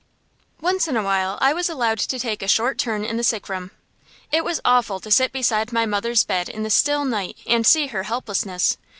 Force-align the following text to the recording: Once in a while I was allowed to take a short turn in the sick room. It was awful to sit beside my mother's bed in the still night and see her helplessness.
Once 0.61 0.87
in 0.87 0.97
a 0.97 1.03
while 1.03 1.37
I 1.41 1.53
was 1.53 1.69
allowed 1.69 1.99
to 1.99 2.17
take 2.17 2.41
a 2.41 2.47
short 2.47 2.79
turn 2.79 3.05
in 3.05 3.17
the 3.17 3.23
sick 3.23 3.47
room. 3.47 3.69
It 4.31 4.43
was 4.43 4.59
awful 4.65 4.99
to 4.99 5.11
sit 5.11 5.31
beside 5.31 5.71
my 5.71 5.85
mother's 5.85 6.23
bed 6.23 6.49
in 6.49 6.63
the 6.63 6.71
still 6.71 7.05
night 7.05 7.37
and 7.45 7.67
see 7.67 7.85
her 7.85 8.01
helplessness. 8.01 8.79